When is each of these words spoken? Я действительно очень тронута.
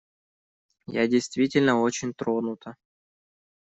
Я 0.87 1.05
действительно 1.07 1.79
очень 1.79 2.15
тронута. 2.15 2.75